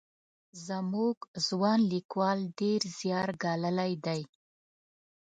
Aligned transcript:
زموږ 0.67 1.17
ځوان 1.47 1.79
لیکوال 1.93 2.39
ډېر 2.59 2.81
زیار 2.99 3.29
ګاللی 3.43 3.93
دی. 4.05 4.21